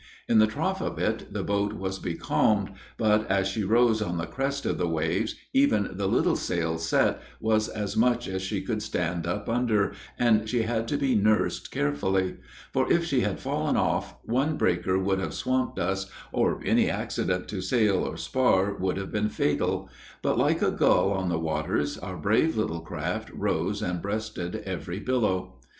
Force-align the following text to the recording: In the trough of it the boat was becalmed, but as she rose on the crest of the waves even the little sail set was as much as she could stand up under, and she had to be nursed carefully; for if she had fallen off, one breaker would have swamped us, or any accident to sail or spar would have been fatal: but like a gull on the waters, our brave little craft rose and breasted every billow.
In 0.27 0.39
the 0.39 0.47
trough 0.47 0.81
of 0.81 0.97
it 0.97 1.31
the 1.31 1.43
boat 1.43 1.73
was 1.73 1.99
becalmed, 1.99 2.71
but 2.97 3.29
as 3.29 3.47
she 3.47 3.63
rose 3.63 4.01
on 4.01 4.17
the 4.17 4.25
crest 4.25 4.65
of 4.65 4.79
the 4.79 4.87
waves 4.87 5.35
even 5.53 5.91
the 5.93 6.07
little 6.07 6.35
sail 6.35 6.79
set 6.79 7.21
was 7.39 7.67
as 7.69 7.95
much 7.95 8.27
as 8.27 8.41
she 8.41 8.63
could 8.63 8.81
stand 8.81 9.27
up 9.27 9.47
under, 9.47 9.93
and 10.17 10.49
she 10.49 10.63
had 10.63 10.87
to 10.87 10.97
be 10.97 11.13
nursed 11.13 11.69
carefully; 11.69 12.37
for 12.73 12.91
if 12.91 13.05
she 13.05 13.21
had 13.21 13.39
fallen 13.39 13.77
off, 13.77 14.15
one 14.23 14.57
breaker 14.57 14.97
would 14.97 15.19
have 15.19 15.35
swamped 15.35 15.77
us, 15.77 16.09
or 16.31 16.59
any 16.65 16.89
accident 16.89 17.47
to 17.49 17.61
sail 17.61 17.97
or 18.03 18.17
spar 18.17 18.73
would 18.73 18.97
have 18.97 19.11
been 19.11 19.29
fatal: 19.29 19.87
but 20.23 20.35
like 20.35 20.63
a 20.63 20.71
gull 20.71 21.11
on 21.11 21.29
the 21.29 21.37
waters, 21.37 21.95
our 21.99 22.17
brave 22.17 22.57
little 22.57 22.81
craft 22.81 23.29
rose 23.35 23.83
and 23.83 24.01
breasted 24.01 24.55
every 24.65 24.97
billow. 24.99 25.59